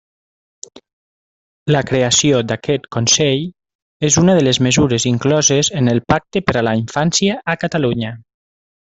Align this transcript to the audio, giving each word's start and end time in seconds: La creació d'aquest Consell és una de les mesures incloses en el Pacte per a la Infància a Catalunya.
La 1.73 1.81
creació 1.91 2.39
d'aquest 2.51 2.87
Consell 2.97 3.45
és 4.11 4.17
una 4.23 4.37
de 4.39 4.47
les 4.49 4.61
mesures 4.69 5.05
incloses 5.13 5.71
en 5.83 5.93
el 5.93 6.03
Pacte 6.15 6.43
per 6.49 6.57
a 6.59 6.65
la 6.69 6.75
Infància 6.83 7.37
a 7.55 7.59
Catalunya. 7.67 8.15